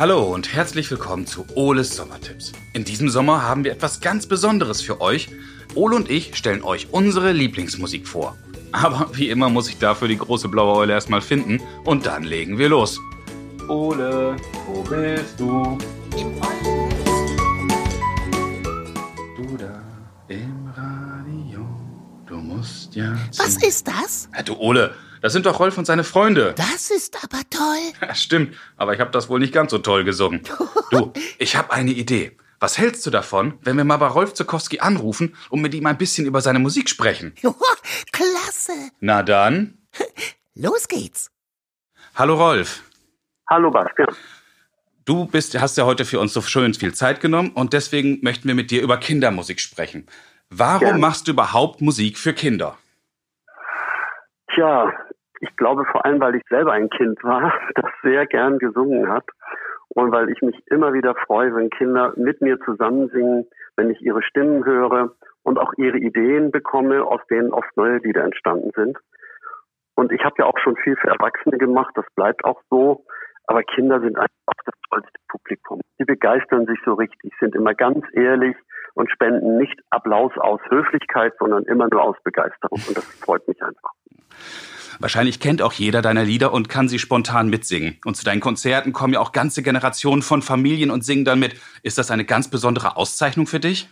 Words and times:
Hallo 0.00 0.32
und 0.32 0.54
herzlich 0.54 0.90
willkommen 0.90 1.26
zu 1.26 1.44
Oles 1.56 1.94
Sommertipps. 1.94 2.52
In 2.72 2.86
diesem 2.86 3.10
Sommer 3.10 3.42
haben 3.42 3.64
wir 3.64 3.72
etwas 3.72 4.00
ganz 4.00 4.24
Besonderes 4.24 4.80
für 4.80 5.02
euch. 5.02 5.28
Ole 5.74 5.94
und 5.94 6.08
ich 6.08 6.36
stellen 6.36 6.62
euch 6.62 6.88
unsere 6.90 7.32
Lieblingsmusik 7.32 8.08
vor. 8.08 8.34
Aber 8.72 9.10
wie 9.12 9.28
immer 9.28 9.50
muss 9.50 9.68
ich 9.68 9.76
dafür 9.76 10.08
die 10.08 10.16
große 10.16 10.48
blaue 10.48 10.74
Eule 10.74 10.94
erstmal 10.94 11.20
finden 11.20 11.60
und 11.84 12.06
dann 12.06 12.22
legen 12.22 12.56
wir 12.56 12.70
los. 12.70 12.98
Ole, 13.68 14.36
wo 14.66 14.80
bist 14.84 15.38
du? 15.38 15.76
Du 19.36 19.56
da 19.58 19.82
im 20.28 20.66
Radio, 20.74 21.68
du 22.26 22.36
musst 22.36 22.94
ja. 22.94 23.18
Was 23.36 23.62
ist 23.62 23.86
das? 23.86 24.30
Ja, 24.34 24.42
du 24.44 24.54
Ole, 24.54 24.94
das 25.20 25.32
sind 25.32 25.46
doch 25.46 25.60
Rolf 25.60 25.76
und 25.78 25.84
seine 25.84 26.04
Freunde. 26.04 26.54
Das 26.56 26.90
ist 26.90 27.16
aber 27.22 27.42
toll. 27.50 27.66
Ja, 28.00 28.14
stimmt, 28.14 28.56
aber 28.76 28.94
ich 28.94 29.00
habe 29.00 29.10
das 29.10 29.28
wohl 29.28 29.40
nicht 29.40 29.52
ganz 29.52 29.70
so 29.70 29.78
toll 29.78 30.04
gesungen. 30.04 30.42
Du, 30.90 31.12
ich 31.38 31.56
habe 31.56 31.72
eine 31.72 31.90
Idee. 31.90 32.36
Was 32.58 32.76
hältst 32.78 33.06
du 33.06 33.10
davon, 33.10 33.58
wenn 33.62 33.76
wir 33.76 33.84
mal 33.84 33.96
bei 33.96 34.06
Rolf 34.06 34.34
Zukowski 34.34 34.80
anrufen 34.80 35.34
und 35.48 35.62
mit 35.62 35.74
ihm 35.74 35.86
ein 35.86 35.96
bisschen 35.96 36.26
über 36.26 36.40
seine 36.40 36.58
Musik 36.58 36.90
sprechen? 36.90 37.34
Klasse. 38.12 38.72
Na 39.00 39.22
dann. 39.22 39.78
Los 40.54 40.88
geht's. 40.88 41.30
Hallo 42.14 42.34
Rolf. 42.34 42.82
Hallo 43.48 43.70
Bastian. 43.70 44.08
Du 45.06 45.24
bist, 45.26 45.58
hast 45.58 45.76
ja 45.78 45.84
heute 45.84 46.04
für 46.04 46.20
uns 46.20 46.34
so 46.34 46.42
schön 46.42 46.74
viel 46.74 46.94
Zeit 46.94 47.20
genommen 47.20 47.50
und 47.52 47.72
deswegen 47.72 48.20
möchten 48.22 48.46
wir 48.46 48.54
mit 48.54 48.70
dir 48.70 48.82
über 48.82 48.98
Kindermusik 48.98 49.60
sprechen. 49.60 50.06
Warum 50.50 50.80
Gerne. 50.80 50.98
machst 50.98 51.28
du 51.28 51.32
überhaupt 51.32 51.80
Musik 51.80 52.18
für 52.18 52.34
Kinder? 52.34 52.76
Tja, 54.54 54.92
ich 55.40 55.56
glaube 55.56 55.84
vor 55.86 56.04
allem, 56.04 56.20
weil 56.20 56.36
ich 56.36 56.42
selber 56.48 56.72
ein 56.72 56.90
Kind 56.90 57.22
war, 57.24 57.52
das 57.74 57.90
sehr 58.02 58.26
gern 58.26 58.58
gesungen 58.58 59.10
hat 59.10 59.24
und 59.88 60.12
weil 60.12 60.30
ich 60.30 60.40
mich 60.42 60.56
immer 60.68 60.92
wieder 60.92 61.14
freue, 61.14 61.54
wenn 61.54 61.70
Kinder 61.70 62.12
mit 62.16 62.40
mir 62.40 62.60
zusammen 62.60 63.08
singen, 63.08 63.46
wenn 63.76 63.90
ich 63.90 64.00
ihre 64.00 64.22
Stimmen 64.22 64.64
höre 64.64 65.12
und 65.42 65.58
auch 65.58 65.72
ihre 65.76 65.98
Ideen 65.98 66.50
bekomme, 66.50 67.04
aus 67.04 67.20
denen 67.28 67.52
oft 67.52 67.76
neue 67.76 67.98
Lieder 67.98 68.22
entstanden 68.22 68.70
sind. 68.76 68.98
Und 69.96 70.12
ich 70.12 70.22
habe 70.24 70.36
ja 70.38 70.46
auch 70.46 70.58
schon 70.58 70.76
viel 70.76 70.96
für 70.96 71.08
Erwachsene 71.08 71.58
gemacht, 71.58 71.92
das 71.96 72.06
bleibt 72.14 72.44
auch 72.44 72.60
so. 72.70 73.04
Aber 73.46 73.64
Kinder 73.64 74.00
sind 74.00 74.16
einfach 74.16 74.62
das 74.64 74.74
tollste 74.88 75.18
Publikum. 75.28 75.80
Die 75.98 76.04
begeistern 76.04 76.66
sich 76.66 76.78
so 76.84 76.94
richtig, 76.94 77.32
sind 77.40 77.56
immer 77.56 77.74
ganz 77.74 78.04
ehrlich 78.12 78.56
und 78.94 79.10
spenden 79.10 79.56
nicht 79.56 79.80
Applaus 79.90 80.32
aus 80.36 80.60
Höflichkeit, 80.68 81.34
sondern 81.38 81.64
immer 81.64 81.88
nur 81.90 82.02
aus 82.02 82.16
Begeisterung. 82.22 82.80
Und 82.86 82.96
das 82.96 83.04
freut 83.20 83.46
mich 83.48 83.60
einfach. 83.60 83.90
Wahrscheinlich 85.00 85.40
kennt 85.40 85.62
auch 85.62 85.72
jeder 85.72 86.02
deiner 86.02 86.24
Lieder 86.24 86.52
und 86.52 86.68
kann 86.68 86.86
sie 86.86 86.98
spontan 86.98 87.48
mitsingen. 87.48 87.96
Und 88.04 88.16
zu 88.18 88.24
deinen 88.24 88.40
Konzerten 88.40 88.92
kommen 88.92 89.14
ja 89.14 89.20
auch 89.20 89.32
ganze 89.32 89.62
Generationen 89.62 90.20
von 90.20 90.42
Familien 90.42 90.90
und 90.90 91.04
singen 91.04 91.24
dann 91.24 91.40
mit. 91.40 91.54
Ist 91.82 91.96
das 91.96 92.10
eine 92.10 92.26
ganz 92.26 92.50
besondere 92.50 92.98
Auszeichnung 92.98 93.46
für 93.46 93.60
dich? 93.60 93.88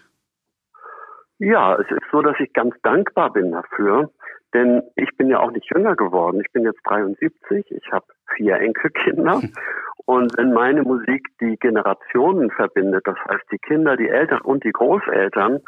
Ja, 1.39 1.77
es 1.77 1.91
ist 1.91 2.05
so, 2.12 2.20
dass 2.20 2.36
ich 2.41 2.53
ganz 2.53 2.75
dankbar 2.83 3.33
bin 3.33 3.53
dafür, 3.53 4.11
denn 4.53 4.83
ich 4.97 5.09
bin 5.17 5.31
ja 5.31 5.41
auch 5.41 5.51
nicht 5.51 5.70
jünger 5.75 5.97
geworden. 5.97 6.42
Ich 6.45 6.53
bin 6.53 6.64
jetzt 6.64 6.81
73, 6.84 7.70
ich 7.70 7.92
habe 7.92 8.06
vier 8.36 8.56
Enkelkinder 8.56 9.41
und 10.05 10.36
wenn 10.36 10.53
meine 10.53 10.83
Musik 10.83 11.27
die 11.41 11.56
Generationen 11.56 12.51
verbindet, 12.51 13.06
das 13.06 13.17
heißt 13.31 13.45
die 13.51 13.59
Kinder, 13.59 13.97
die 13.97 14.09
Eltern 14.09 14.42
und 14.42 14.64
die 14.64 14.73
Großeltern, 14.73 15.61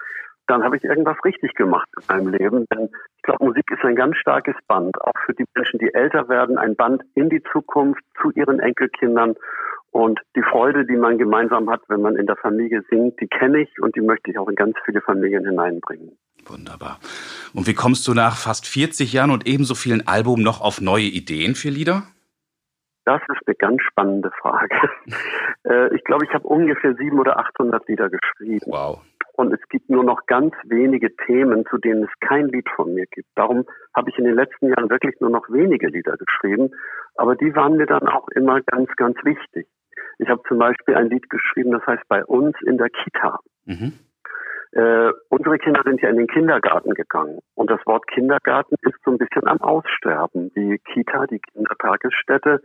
dann 0.51 0.65
habe 0.65 0.77
ich 0.77 0.85
irgendwas 0.85 1.17
richtig 1.25 1.55
gemacht 1.55 1.89
in 1.97 2.03
meinem 2.09 2.35
Leben. 2.35 2.67
Denn 2.75 2.91
ich 3.17 3.23
glaube, 3.23 3.45
Musik 3.45 3.71
ist 3.71 3.85
ein 3.85 3.95
ganz 3.95 4.17
starkes 4.17 4.57
Band, 4.67 5.01
auch 5.01 5.15
für 5.25 5.33
die 5.33 5.45
Menschen, 5.55 5.79
die 5.79 5.95
älter 5.95 6.29
werden, 6.29 6.59
ein 6.59 6.75
Band 6.75 7.03
in 7.15 7.31
die 7.31 7.43
Zukunft 7.53 8.03
zu 8.21 8.31
ihren 8.33 8.59
Enkelkindern. 8.59 9.37
Und 9.93 10.21
die 10.37 10.43
Freude, 10.43 10.87
die 10.87 10.97
man 10.97 11.19
gemeinsam 11.19 11.71
hat, 11.71 11.83
wenn 11.89 12.01
man 12.01 12.17
in 12.17 12.27
der 12.27 12.37
Familie 12.37 12.83
singt, 12.91 13.21
die 13.21 13.27
kenne 13.27 13.63
ich 13.63 13.81
und 13.81 13.97
die 13.97 14.01
möchte 14.01 14.31
ich 14.31 14.39
auch 14.39 14.49
in 14.49 14.55
ganz 14.55 14.77
viele 14.85 15.01
Familien 15.01 15.45
hineinbringen. 15.45 16.17
Wunderbar. 16.47 16.99
Und 17.55 17.67
wie 17.67 17.75
kommst 17.75 18.07
du 18.07 18.15
nach 18.15 18.37
fast 18.37 18.67
40 18.67 19.13
Jahren 19.13 19.31
und 19.31 19.47
ebenso 19.47 19.75
vielen 19.75 20.07
Alben 20.07 20.43
noch 20.43 20.61
auf 20.61 20.81
neue 20.81 21.05
Ideen 21.05 21.55
für 21.55 21.71
Lieder? 21.71 22.03
Das 23.05 23.21
ist 23.23 23.47
eine 23.47 23.57
ganz 23.57 23.83
spannende 23.83 24.31
Frage. 24.41 24.75
Äh, 25.63 25.95
ich 25.95 26.03
glaube, 26.05 26.25
ich 26.25 26.33
habe 26.33 26.49
ungefähr 26.49 26.95
700 26.95 27.21
oder 27.21 27.39
800 27.39 27.87
Lieder 27.87 28.09
geschrieben. 28.09 28.65
Wow. 28.65 29.03
Und 29.41 29.55
es 29.55 29.69
gibt 29.71 29.89
nur 29.89 30.05
noch 30.05 30.27
ganz 30.27 30.53
wenige 30.65 31.17
Themen, 31.17 31.65
zu 31.71 31.79
denen 31.79 32.03
es 32.03 32.11
kein 32.21 32.49
Lied 32.49 32.69
von 32.77 32.93
mir 32.93 33.07
gibt. 33.07 33.27
Darum 33.37 33.65
habe 33.97 34.11
ich 34.11 34.19
in 34.19 34.25
den 34.25 34.35
letzten 34.35 34.69
Jahren 34.69 34.91
wirklich 34.91 35.19
nur 35.19 35.31
noch 35.31 35.49
wenige 35.49 35.87
Lieder 35.87 36.19
geschrieben. 36.19 36.73
Aber 37.15 37.37
die 37.37 37.57
waren 37.57 37.79
mir 37.79 37.87
dann 37.87 38.07
auch 38.07 38.29
immer 38.35 38.61
ganz, 38.61 38.95
ganz 38.97 39.17
wichtig. 39.25 39.67
Ich 40.19 40.29
habe 40.29 40.43
zum 40.47 40.59
Beispiel 40.59 40.95
ein 40.95 41.09
Lied 41.09 41.31
geschrieben, 41.31 41.71
das 41.71 41.87
heißt 41.87 42.07
bei 42.07 42.23
uns 42.23 42.55
in 42.67 42.77
der 42.77 42.91
Kita. 42.91 43.39
Mhm. 43.65 43.95
Äh, 44.73 45.11
unsere 45.31 45.57
Kinder 45.57 45.81
sind 45.87 46.03
ja 46.03 46.11
in 46.11 46.19
den 46.19 46.27
Kindergarten 46.27 46.93
gegangen. 46.93 47.39
Und 47.55 47.71
das 47.71 47.81
Wort 47.87 48.07
Kindergarten 48.09 48.75
ist 48.83 48.99
so 49.07 49.11
ein 49.11 49.17
bisschen 49.17 49.49
am 49.49 49.63
Aussterben. 49.63 50.53
Die 50.55 50.79
Kita, 50.93 51.27
die 51.27 51.41
Kindertagesstätte, 51.41 52.61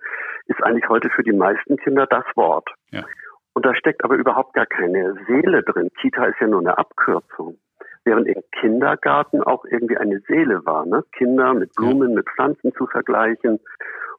ist 0.47 0.62
eigentlich 0.62 0.90
heute 0.90 1.09
für 1.09 1.24
die 1.24 1.31
meisten 1.31 1.78
Kinder 1.78 2.06
das 2.06 2.25
Wort. 2.35 2.68
Ja. 2.91 3.06
Und 3.55 3.66
da 3.66 3.73
steckt 3.73 4.03
aber 4.03 4.16
überhaupt 4.16 4.53
gar 4.53 4.66
keine 4.66 5.16
Seele 5.27 5.63
drin. 5.63 5.89
Kita 6.01 6.25
ist 6.25 6.39
ja 6.41 6.47
nur 6.47 6.59
eine 6.59 6.77
Abkürzung. 6.77 7.57
Während 8.03 8.27
im 8.27 8.43
Kindergarten 8.51 9.41
auch 9.41 9.63
irgendwie 9.66 9.97
eine 9.97 10.19
Seele 10.27 10.63
war, 10.66 10.85
ne? 10.85 11.03
Kinder 11.13 11.53
mit 11.53 11.73
Blumen, 11.73 12.13
mit 12.13 12.27
Pflanzen 12.29 12.73
zu 12.73 12.85
vergleichen. 12.85 13.59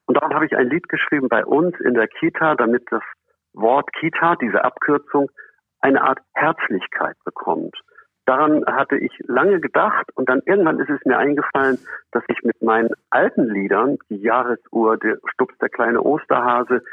Und 0.07 0.17
darum 0.17 0.33
habe 0.33 0.45
ich 0.45 0.57
ein 0.57 0.69
Lied 0.69 0.89
geschrieben 0.89 1.29
bei 1.29 1.45
uns 1.45 1.79
in 1.79 1.93
der 1.93 2.07
Kita, 2.07 2.55
damit 2.55 2.83
das 2.89 3.03
Wort 3.53 3.93
Kita, 3.93 4.35
diese 4.35 4.63
Abkürzung, 4.63 5.29
eine 5.81 6.01
Art 6.01 6.19
Herzlichkeit 6.33 7.15
bekommt. 7.23 7.75
Daran 8.25 8.65
hatte 8.65 8.97
ich 8.97 9.11
lange 9.27 9.61
gedacht 9.61 10.05
und 10.15 10.27
dann 10.27 10.41
irgendwann 10.45 10.79
ist 10.79 10.89
es 10.89 10.99
mir 11.05 11.17
eingefallen, 11.17 11.77
dass 12.11 12.23
ich 12.27 12.43
mit 12.43 12.61
meinen 12.61 12.89
alten 13.09 13.45
Liedern, 13.49 13.97
die 14.09 14.17
Jahresuhr, 14.17 14.97
der 14.97 15.17
Stups 15.31 15.57
der 15.59 15.69
kleine 15.69 16.01
Osterhase, 16.01 16.83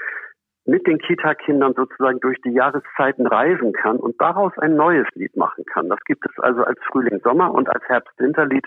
mit 0.66 0.86
den 0.86 0.98
Kita-Kindern 0.98 1.74
sozusagen 1.74 2.20
durch 2.20 2.40
die 2.42 2.52
Jahreszeiten 2.52 3.26
reisen 3.26 3.72
kann 3.72 3.96
und 3.96 4.20
daraus 4.20 4.52
ein 4.58 4.76
neues 4.76 5.06
Lied 5.14 5.36
machen 5.36 5.64
kann. 5.66 5.88
Das 5.88 6.00
gibt 6.06 6.24
es 6.26 6.42
also 6.42 6.64
als 6.64 6.78
Frühling-Sommer 6.90 7.52
und 7.52 7.68
als 7.68 7.84
Herbst-Winterlied. 7.86 8.66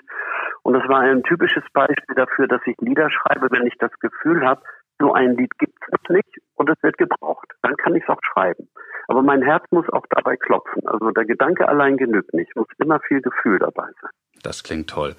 Und 0.63 0.73
das 0.73 0.87
war 0.87 0.99
ein 0.99 1.23
typisches 1.23 1.63
Beispiel 1.73 2.15
dafür, 2.15 2.47
dass 2.47 2.61
ich 2.65 2.75
Lieder 2.79 3.09
schreibe, 3.09 3.47
wenn 3.51 3.65
ich 3.65 3.77
das 3.79 3.91
Gefühl 3.99 4.45
habe, 4.45 4.61
so 4.99 5.13
ein 5.13 5.37
Lied 5.37 5.57
gibt 5.59 5.77
es 5.91 6.09
nicht 6.09 6.39
und 6.55 6.69
es 6.69 6.81
wird 6.81 6.97
gebraucht. 6.97 7.47
Dann 7.61 7.75
kann 7.77 7.95
ich 7.95 8.03
es 8.03 8.09
auch 8.09 8.19
schreiben. 8.33 8.67
Aber 9.07 9.21
mein 9.21 9.41
Herz 9.41 9.63
muss 9.71 9.87
auch 9.89 10.05
dabei 10.09 10.35
klopfen. 10.37 10.87
Also 10.87 11.11
der 11.11 11.25
Gedanke 11.25 11.67
allein 11.67 11.97
genügt 11.97 12.33
nicht. 12.33 12.55
Muss 12.55 12.67
immer 12.79 12.99
viel 13.01 13.21
Gefühl 13.21 13.59
dabei 13.59 13.87
sein. 14.01 14.11
Das 14.43 14.63
klingt 14.63 14.89
toll. 14.89 15.15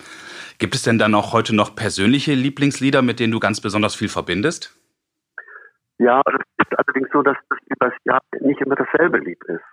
Gibt 0.59 0.75
es 0.75 0.83
denn 0.83 0.99
dann 0.99 1.15
auch 1.15 1.33
heute 1.33 1.55
noch 1.55 1.75
persönliche 1.75 2.35
Lieblingslieder, 2.35 3.03
mit 3.03 3.21
denen 3.21 3.33
du 3.33 3.41
ganz 3.41 3.61
besonders 3.61 3.95
viel 3.95 4.09
verbindest? 4.09 4.78
Ja, 5.99 6.23
es 6.27 6.67
ist 6.67 6.79
allerdings 6.79 7.09
so, 7.13 7.23
dass 7.23 7.37
das 7.49 7.59
übers 7.67 7.95
Jahr 8.05 8.21
nicht 8.41 8.61
immer 8.61 8.77
dasselbe 8.77 9.19
Lied 9.19 9.43
ist. 9.45 9.65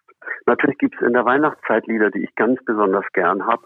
Natürlich 0.48 0.78
gibt 0.80 0.96
es 0.96 1.08
in 1.08 1.14
der 1.14 1.26
Weihnachtszeit 1.26 1.86
Lieder, 1.88 2.10
die 2.10 2.24
ich 2.24 2.36
ganz 2.36 2.64
besonders 2.66 3.06
gern 3.14 3.46
habe. 3.46 3.64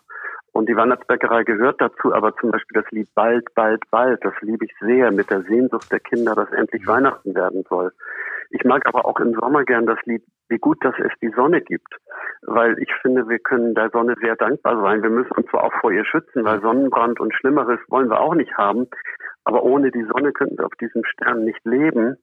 Und 0.51 0.67
die 0.67 0.75
Weihnachtsbäckerei 0.75 1.43
gehört 1.43 1.79
dazu, 1.79 2.13
aber 2.13 2.35
zum 2.37 2.51
Beispiel 2.51 2.81
das 2.81 2.91
Lied 2.91 3.07
Bald, 3.15 3.45
Bald, 3.55 3.81
Bald, 3.91 4.19
das 4.25 4.33
liebe 4.41 4.65
ich 4.65 4.73
sehr 4.81 5.11
mit 5.11 5.29
der 5.29 5.43
Sehnsucht 5.43 5.91
der 5.91 5.99
Kinder, 5.99 6.35
dass 6.35 6.51
endlich 6.51 6.85
Weihnachten 6.87 7.35
werden 7.35 7.63
soll. 7.69 7.93
Ich 8.49 8.63
mag 8.63 8.81
aber 8.87 9.05
auch 9.05 9.19
im 9.19 9.33
Sommer 9.35 9.63
gern 9.63 9.85
das 9.85 9.99
Lied, 10.05 10.23
wie 10.49 10.57
gut, 10.57 10.83
dass 10.83 10.95
es 10.97 11.11
die 11.21 11.31
Sonne 11.35 11.61
gibt. 11.61 11.95
Weil 12.41 12.79
ich 12.79 12.91
finde, 13.01 13.29
wir 13.29 13.39
können 13.39 13.75
der 13.75 13.91
Sonne 13.91 14.15
sehr 14.21 14.35
dankbar 14.35 14.81
sein. 14.81 15.03
Wir 15.03 15.11
müssen 15.11 15.31
uns 15.31 15.47
zwar 15.49 15.63
auch 15.63 15.73
vor 15.81 15.91
ihr 15.91 16.03
schützen, 16.03 16.43
weil 16.43 16.59
Sonnenbrand 16.61 17.19
und 17.19 17.33
Schlimmeres 17.35 17.79
wollen 17.89 18.09
wir 18.09 18.19
auch 18.19 18.33
nicht 18.33 18.57
haben. 18.57 18.87
Aber 19.45 19.63
ohne 19.63 19.91
die 19.91 20.03
Sonne 20.03 20.31
könnten 20.31 20.57
wir 20.57 20.65
auf 20.65 20.75
diesem 20.79 21.03
Stern 21.05 21.45
nicht 21.45 21.63
leben. 21.65 22.17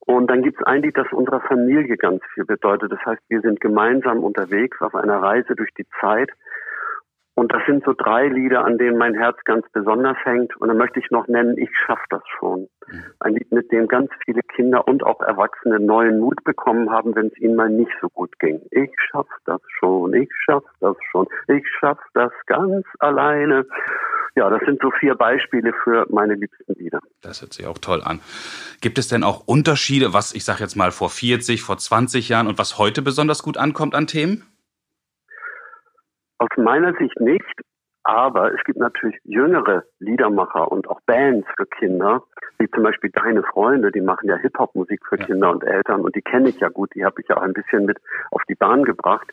Und 0.00 0.28
dann 0.30 0.42
gibt 0.42 0.60
es 0.60 0.66
ein 0.66 0.82
Lied, 0.82 0.96
das 0.96 1.12
unserer 1.12 1.40
Familie 1.40 1.96
ganz 1.96 2.22
viel 2.32 2.44
bedeutet. 2.44 2.92
Das 2.92 3.04
heißt, 3.04 3.22
wir 3.28 3.40
sind 3.40 3.60
gemeinsam 3.60 4.22
unterwegs 4.24 4.80
auf 4.80 4.94
einer 4.94 5.20
Reise 5.20 5.54
durch 5.54 5.72
die 5.74 5.86
Zeit. 6.00 6.30
Und 7.34 7.52
das 7.52 7.62
sind 7.66 7.84
so 7.84 7.92
drei 7.92 8.26
Lieder, 8.28 8.64
an 8.64 8.78
denen 8.78 8.98
mein 8.98 9.14
Herz 9.14 9.36
ganz 9.44 9.68
besonders 9.70 10.16
hängt. 10.24 10.56
Und 10.56 10.68
dann 10.68 10.76
möchte 10.76 10.98
ich 10.98 11.10
noch 11.10 11.28
nennen, 11.28 11.56
ich 11.58 11.70
schaff 11.86 12.02
das 12.10 12.22
schon. 12.38 12.68
Ein 13.20 13.34
Lied, 13.34 13.50
mit 13.52 13.70
dem 13.72 13.88
ganz 13.88 14.10
viele 14.24 14.42
Kinder 14.42 14.86
und 14.86 15.04
auch 15.04 15.20
Erwachsene 15.20 15.80
neuen 15.80 16.20
Mut 16.20 16.42
bekommen 16.44 16.90
haben, 16.90 17.14
wenn 17.14 17.26
es 17.26 17.38
ihnen 17.38 17.56
mal 17.56 17.70
nicht 17.70 17.92
so 18.00 18.08
gut 18.08 18.38
ging. 18.38 18.60
Ich 18.70 18.90
schaff 19.10 19.26
das 19.44 19.60
schon, 19.78 20.14
ich 20.14 20.30
schaff 20.44 20.64
das 20.80 20.96
schon, 21.10 21.26
ich 21.48 21.66
schaff 21.78 21.98
das 22.14 22.32
ganz 22.46 22.86
alleine. 22.98 23.66
Ja, 24.34 24.48
das 24.50 24.60
sind 24.64 24.80
so 24.80 24.90
vier 24.92 25.14
Beispiele 25.16 25.72
für 25.82 26.06
meine 26.10 26.34
liebsten 26.34 26.74
Lieder. 26.74 27.00
Das 27.22 27.40
hört 27.40 27.52
sich 27.52 27.66
auch 27.66 27.78
toll 27.78 28.02
an. 28.04 28.20
Gibt 28.80 28.98
es 28.98 29.08
denn 29.08 29.24
auch 29.24 29.46
Unterschiede, 29.46 30.14
was 30.14 30.32
ich 30.32 30.44
sage 30.44 30.60
jetzt 30.60 30.76
mal 30.76 30.92
vor 30.92 31.10
40, 31.10 31.62
vor 31.62 31.76
20 31.76 32.28
Jahren 32.28 32.46
und 32.46 32.58
was 32.58 32.78
heute 32.78 33.02
besonders 33.02 33.42
gut 33.42 33.56
ankommt 33.56 33.94
an 33.94 34.06
Themen? 34.06 34.44
Aus 36.38 36.50
meiner 36.56 36.94
Sicht 36.94 37.18
nicht, 37.20 37.42
aber 38.04 38.54
es 38.54 38.62
gibt 38.64 38.78
natürlich 38.78 39.18
jüngere 39.24 39.82
Liedermacher 39.98 40.70
und 40.70 40.88
auch 40.88 41.00
Bands 41.04 41.48
für 41.56 41.66
Kinder. 41.66 42.22
Wie 42.58 42.70
zum 42.70 42.82
Beispiel 42.82 43.10
deine 43.10 43.42
Freunde, 43.42 43.92
die 43.92 44.00
machen 44.00 44.28
ja 44.28 44.36
Hip-Hop-Musik 44.36 45.00
für 45.08 45.16
Kinder 45.16 45.50
und 45.50 45.64
Eltern 45.64 46.00
und 46.00 46.14
die 46.16 46.22
kenne 46.22 46.48
ich 46.48 46.58
ja 46.58 46.68
gut, 46.68 46.94
die 46.94 47.04
habe 47.04 47.20
ich 47.20 47.28
ja 47.28 47.36
auch 47.36 47.42
ein 47.42 47.52
bisschen 47.52 47.84
mit 47.84 47.98
auf 48.30 48.42
die 48.48 48.54
Bahn 48.54 48.84
gebracht. 48.84 49.28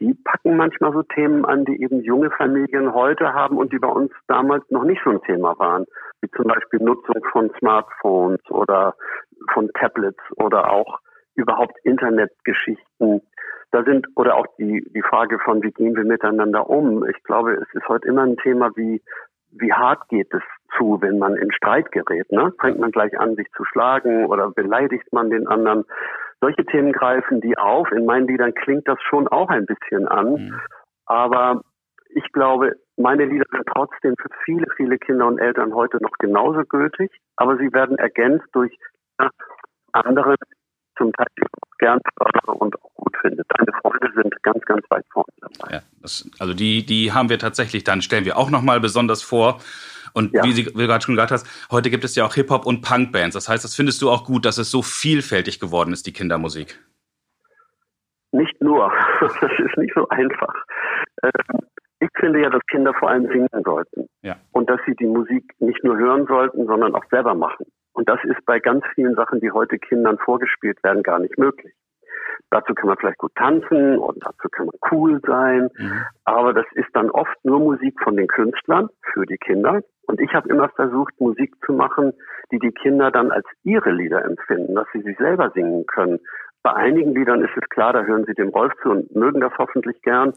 Die 0.00 0.12
packen 0.12 0.56
manchmal 0.56 0.92
so 0.92 1.02
Themen 1.02 1.44
an, 1.46 1.64
die 1.64 1.80
eben 1.80 2.02
junge 2.02 2.30
Familien 2.30 2.92
heute 2.92 3.32
haben 3.32 3.56
und 3.56 3.72
die 3.72 3.78
bei 3.78 3.88
uns 3.88 4.12
damals 4.26 4.68
noch 4.70 4.84
nicht 4.84 5.00
so 5.04 5.10
ein 5.10 5.22
Thema 5.22 5.58
waren, 5.58 5.86
wie 6.20 6.30
zum 6.32 6.46
Beispiel 6.46 6.80
Nutzung 6.80 7.24
von 7.32 7.50
Smartphones 7.58 8.42
oder 8.50 8.94
von 9.54 9.70
Tablets 9.72 10.20
oder 10.36 10.70
auch 10.70 10.98
überhaupt 11.34 11.78
Internetgeschichten. 11.84 13.22
Da 13.70 13.84
sind, 13.84 14.06
oder 14.16 14.36
auch 14.36 14.46
die, 14.58 14.86
die 14.94 15.02
Frage 15.02 15.38
von, 15.38 15.62
wie 15.62 15.72
gehen 15.72 15.96
wir 15.96 16.04
miteinander 16.04 16.68
um? 16.68 17.06
Ich 17.08 17.22
glaube, 17.24 17.54
es 17.54 17.68
ist 17.72 17.88
heute 17.88 18.08
immer 18.08 18.22
ein 18.22 18.36
Thema, 18.36 18.70
wie, 18.76 19.02
wie 19.52 19.72
hart 19.72 20.08
geht 20.08 20.32
es 20.32 20.42
zu, 20.76 21.00
wenn 21.00 21.18
man 21.18 21.36
in 21.36 21.52
Streit 21.52 21.92
gerät. 21.92 22.30
Ne? 22.30 22.52
Fängt 22.60 22.78
man 22.78 22.90
gleich 22.90 23.18
an, 23.18 23.36
sich 23.36 23.46
zu 23.56 23.64
schlagen 23.64 24.26
oder 24.26 24.50
beleidigt 24.50 25.12
man 25.12 25.30
den 25.30 25.46
anderen? 25.46 25.84
Solche 26.40 26.64
Themen 26.66 26.92
greifen 26.92 27.40
die 27.40 27.56
auf. 27.56 27.90
In 27.92 28.06
meinen 28.06 28.26
Liedern 28.26 28.54
klingt 28.54 28.86
das 28.88 28.98
schon 29.08 29.28
auch 29.28 29.48
ein 29.48 29.66
bisschen 29.66 30.06
an. 30.08 30.32
Mhm. 30.32 30.60
Aber 31.06 31.62
ich 32.10 32.30
glaube, 32.32 32.72
meine 32.96 33.24
Lieder 33.24 33.46
sind 33.50 33.66
trotzdem 33.72 34.14
für 34.20 34.28
viele, 34.44 34.66
viele 34.76 34.98
Kinder 34.98 35.26
und 35.26 35.38
Eltern 35.38 35.74
heute 35.74 35.98
noch 36.02 36.12
genauso 36.18 36.62
gültig. 36.64 37.10
Aber 37.36 37.56
sie 37.56 37.72
werden 37.72 37.98
ergänzt 37.98 38.46
durch 38.52 38.76
andere, 39.92 40.36
zum 40.98 41.12
Teil 41.12 41.26
gern 41.78 42.00
und 42.46 42.82
auch 42.82 42.94
gut 42.94 43.16
finde. 43.20 43.42
Deine 43.48 43.72
Freunde 43.80 44.10
sind 44.14 44.42
ganz, 44.42 44.64
ganz 44.64 44.84
weit 44.90 45.04
vorne 45.12 45.32
dabei. 45.40 45.74
Ja, 45.74 45.82
das, 46.00 46.30
also 46.38 46.54
die, 46.54 46.84
die 46.84 47.12
haben 47.12 47.28
wir 47.28 47.38
tatsächlich, 47.38 47.84
dann 47.84 48.02
stellen 48.02 48.24
wir 48.24 48.36
auch 48.36 48.50
nochmal 48.50 48.80
besonders 48.80 49.22
vor. 49.22 49.58
Und 50.16 50.32
ja. 50.32 50.42
wie, 50.44 50.52
Sie, 50.52 50.64
gerade 50.64 51.04
schon 51.04 51.14
gesagt 51.14 51.30
hast, 51.30 51.46
heute 51.70 51.90
gibt 51.90 52.02
es 52.02 52.16
ja 52.16 52.24
auch 52.24 52.32
Hip-Hop 52.32 52.64
und 52.64 52.80
Punk-Bands. 52.80 53.34
Das 53.34 53.50
heißt, 53.50 53.62
das 53.62 53.74
findest 53.74 54.00
du 54.00 54.08
auch 54.08 54.24
gut, 54.24 54.46
dass 54.46 54.56
es 54.56 54.70
so 54.70 54.80
vielfältig 54.80 55.60
geworden 55.60 55.92
ist, 55.92 56.06
die 56.06 56.14
Kindermusik? 56.14 56.80
Nicht 58.32 58.58
nur. 58.62 58.90
Das 59.20 59.52
ist 59.58 59.76
nicht 59.76 59.92
so 59.94 60.08
einfach. 60.08 60.54
Ähm, 61.22 61.58
ich 62.00 62.08
finde 62.18 62.40
ja, 62.40 62.48
dass 62.48 62.62
Kinder 62.70 62.94
vor 62.94 63.10
allem 63.10 63.26
singen 63.26 63.62
sollten. 63.62 64.08
Ja. 64.22 64.36
Und 64.52 64.70
dass 64.70 64.80
sie 64.86 64.94
die 64.94 65.06
Musik 65.06 65.52
nicht 65.58 65.84
nur 65.84 65.98
hören 65.98 66.26
sollten, 66.26 66.66
sondern 66.66 66.94
auch 66.94 67.04
selber 67.10 67.34
machen. 67.34 67.66
Und 67.92 68.08
das 68.08 68.18
ist 68.24 68.42
bei 68.46 68.58
ganz 68.58 68.84
vielen 68.94 69.16
Sachen, 69.16 69.40
die 69.40 69.50
heute 69.50 69.78
Kindern 69.78 70.16
vorgespielt 70.16 70.82
werden, 70.82 71.02
gar 71.02 71.18
nicht 71.18 71.36
möglich. 71.36 71.74
Dazu 72.50 72.74
kann 72.74 72.88
man 72.88 72.96
vielleicht 72.96 73.18
gut 73.18 73.34
tanzen 73.34 73.98
und 73.98 74.24
dazu 74.24 74.48
kann 74.50 74.66
man 74.66 74.76
cool 74.92 75.20
sein. 75.26 75.68
Mhm. 75.76 76.04
Aber 76.24 76.52
das 76.52 76.66
ist 76.74 76.88
dann 76.94 77.10
oft 77.10 77.36
nur 77.44 77.58
Musik 77.58 78.00
von 78.02 78.16
den 78.16 78.28
Künstlern 78.28 78.88
für 79.12 79.26
die 79.26 79.38
Kinder. 79.38 79.80
Und 80.06 80.20
ich 80.20 80.32
habe 80.32 80.48
immer 80.48 80.68
versucht, 80.68 81.20
Musik 81.20 81.54
zu 81.64 81.72
machen, 81.72 82.12
die 82.52 82.60
die 82.60 82.70
Kinder 82.70 83.10
dann 83.10 83.32
als 83.32 83.46
ihre 83.64 83.90
Lieder 83.90 84.24
empfinden, 84.24 84.74
dass 84.76 84.86
sie 84.92 85.02
sich 85.02 85.16
selber 85.18 85.50
singen 85.50 85.86
können. 85.86 86.20
Bei 86.62 86.72
einigen 86.74 87.14
Liedern 87.14 87.42
ist 87.42 87.56
es 87.56 87.68
klar, 87.68 87.92
da 87.92 88.04
hören 88.04 88.24
sie 88.26 88.34
dem 88.34 88.50
Rolf 88.50 88.72
zu 88.82 88.90
und 88.90 89.14
mögen 89.14 89.40
das 89.40 89.52
hoffentlich 89.58 90.00
gern. 90.02 90.32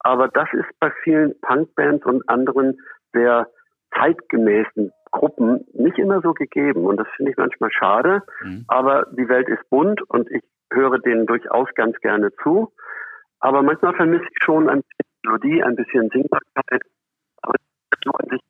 Aber 0.00 0.28
das 0.28 0.48
ist 0.52 0.68
bei 0.78 0.92
vielen 1.02 1.40
Punkbands 1.40 2.06
und 2.06 2.28
anderen 2.28 2.78
sehr 3.12 3.48
zeitgemäßen 3.96 4.92
Gruppen 5.10 5.64
nicht 5.72 5.98
immer 5.98 6.20
so 6.20 6.34
gegeben. 6.34 6.86
Und 6.86 6.98
das 6.98 7.08
finde 7.16 7.32
ich 7.32 7.38
manchmal 7.38 7.70
schade. 7.72 8.22
Mhm. 8.42 8.64
Aber 8.68 9.06
die 9.12 9.28
Welt 9.28 9.48
ist 9.48 9.68
bunt 9.70 10.02
und 10.08 10.30
ich 10.30 10.42
höre 10.72 10.98
denen 10.98 11.26
durchaus 11.26 11.68
ganz 11.74 11.98
gerne 12.00 12.32
zu. 12.42 12.72
Aber 13.40 13.62
manchmal 13.62 13.94
vermisse 13.94 14.24
ich 14.24 14.42
schon 14.44 14.68
ein 14.68 14.82
bisschen 14.82 15.08
Melodie, 15.24 15.62
ein 15.62 15.76
bisschen 15.76 16.10
Singbarkeit. 16.10 16.82
Aber 17.42 17.54
suchen 18.04 18.30
sich 18.30 18.40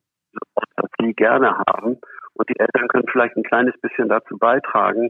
was 0.77 0.89
sie 0.99 1.13
gerne 1.13 1.57
haben. 1.67 1.99
Und 2.33 2.49
die 2.49 2.59
Eltern 2.59 2.87
können 2.87 3.07
vielleicht 3.11 3.35
ein 3.35 3.43
kleines 3.43 3.79
bisschen 3.81 4.09
dazu 4.09 4.37
beitragen. 4.37 5.09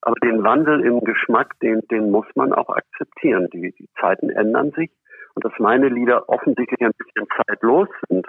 Aber 0.00 0.14
den 0.22 0.44
Wandel 0.44 0.84
im 0.84 1.00
Geschmack, 1.00 1.58
den, 1.60 1.80
den 1.90 2.10
muss 2.10 2.26
man 2.34 2.52
auch 2.52 2.68
akzeptieren. 2.68 3.48
Die, 3.52 3.72
die 3.72 3.88
Zeiten 4.00 4.30
ändern 4.30 4.70
sich. 4.72 4.90
Und 5.34 5.44
dass 5.44 5.52
meine 5.58 5.88
Lieder 5.88 6.28
offensichtlich 6.28 6.80
ein 6.80 6.92
bisschen 6.96 7.26
zeitlos 7.36 7.88
sind 8.08 8.26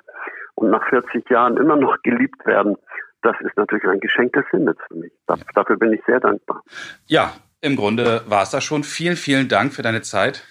und 0.55 0.69
nach 0.69 0.87
40 0.89 1.27
Jahren 1.29 1.57
immer 1.57 1.75
noch 1.75 1.97
geliebt 2.03 2.45
werden, 2.45 2.75
das 3.21 3.35
ist 3.41 3.55
natürlich 3.57 3.85
ein 3.85 3.99
Geschenk 3.99 4.33
des 4.33 4.45
Himmels 4.51 4.77
für 4.87 4.95
mich. 4.95 5.11
Dafür 5.27 5.77
bin 5.77 5.93
ich 5.93 6.01
sehr 6.05 6.19
dankbar. 6.19 6.63
Ja, 7.05 7.33
im 7.61 7.75
Grunde 7.75 8.23
war 8.27 8.43
es 8.43 8.51
das 8.51 8.63
schon. 8.63 8.83
Vielen, 8.83 9.15
vielen 9.17 9.49
Dank 9.49 9.73
für 9.73 9.81
deine 9.81 10.01
Zeit. 10.01 10.45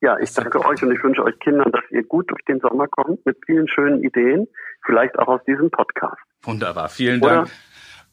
Ja, 0.00 0.18
ich 0.18 0.34
danke 0.34 0.62
euch 0.64 0.82
und 0.82 0.92
ich 0.92 1.02
wünsche 1.02 1.22
euch 1.22 1.38
Kindern, 1.38 1.72
dass 1.72 1.82
ihr 1.90 2.02
gut 2.02 2.30
durch 2.30 2.42
den 2.46 2.60
Sommer 2.60 2.88
kommt 2.88 3.24
mit 3.24 3.38
vielen 3.46 3.66
schönen 3.68 4.02
Ideen, 4.02 4.46
vielleicht 4.84 5.18
auch 5.18 5.28
aus 5.28 5.40
diesem 5.46 5.70
Podcast. 5.70 6.20
Wunderbar, 6.42 6.88
vielen 6.88 7.20
Dank. 7.20 7.48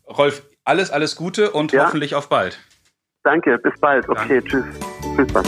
Oder? 0.07 0.15
Rolf, 0.17 0.43
alles, 0.63 0.91
alles 0.91 1.15
Gute 1.15 1.51
und 1.51 1.73
ja? 1.73 1.85
hoffentlich 1.85 2.15
auf 2.15 2.29
bald. 2.29 2.59
Danke, 3.23 3.57
bis 3.57 3.77
bald. 3.79 4.07
Okay, 4.07 4.39
Danke. 4.39 4.43
tschüss. 4.45 4.65
Tschüss, 5.15 5.33
dann. 5.33 5.45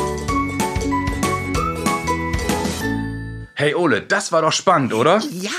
Hey 3.56 3.76
Ole, 3.76 4.02
das 4.02 4.32
war 4.32 4.42
doch 4.42 4.52
spannend, 4.52 4.94
oder? 4.94 5.20
Ja, 5.30 5.52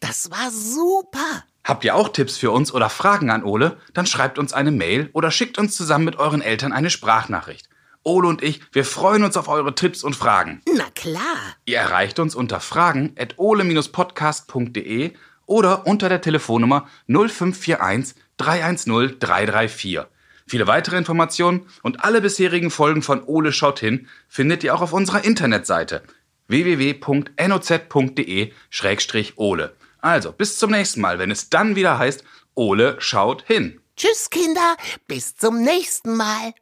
das 0.00 0.30
war 0.30 0.50
super. 0.50 1.44
Habt 1.64 1.84
ihr 1.84 1.94
auch 1.94 2.08
Tipps 2.08 2.36
für 2.36 2.50
uns 2.50 2.74
oder 2.74 2.90
Fragen 2.90 3.30
an 3.30 3.44
Ole? 3.44 3.76
Dann 3.94 4.06
schreibt 4.06 4.38
uns 4.38 4.52
eine 4.52 4.72
Mail 4.72 5.10
oder 5.12 5.30
schickt 5.30 5.58
uns 5.58 5.76
zusammen 5.76 6.04
mit 6.04 6.16
euren 6.16 6.42
Eltern 6.42 6.72
eine 6.72 6.90
Sprachnachricht. 6.90 7.68
Ole 8.02 8.26
und 8.26 8.42
ich, 8.42 8.60
wir 8.72 8.84
freuen 8.84 9.22
uns 9.22 9.36
auf 9.36 9.46
eure 9.48 9.76
Tipps 9.76 10.02
und 10.02 10.16
Fragen. 10.16 10.60
Na 10.74 10.90
klar. 10.94 11.22
Ihr 11.66 11.78
erreicht 11.78 12.18
uns 12.18 12.34
unter 12.34 12.58
fragen 12.58 13.14
at 13.16 13.34
ole-podcast.de 13.38 15.12
oder 15.46 15.86
unter 15.86 16.08
der 16.08 16.20
Telefonnummer 16.20 16.88
0541 17.06 18.16
310 18.38 19.20
334. 19.20 20.00
Viele 20.46 20.66
weitere 20.66 20.96
Informationen 20.96 21.66
und 21.82 22.02
alle 22.04 22.20
bisherigen 22.20 22.72
Folgen 22.72 23.02
von 23.02 23.22
Ole 23.22 23.52
schaut 23.52 23.78
hin 23.78 24.08
findet 24.28 24.64
ihr 24.64 24.74
auch 24.74 24.82
auf 24.82 24.92
unserer 24.92 25.22
Internetseite 25.24 26.02
www.noz.de-ole. 26.48 27.32
Also, 30.02 30.32
bis 30.32 30.58
zum 30.58 30.72
nächsten 30.72 31.00
Mal, 31.00 31.18
wenn 31.18 31.30
es 31.30 31.48
dann 31.48 31.76
wieder 31.76 31.98
heißt, 31.98 32.24
Ole 32.54 32.96
schaut 32.98 33.44
hin. 33.46 33.80
Tschüss, 33.96 34.30
Kinder, 34.30 34.76
bis 35.06 35.36
zum 35.36 35.62
nächsten 35.62 36.16
Mal. 36.16 36.54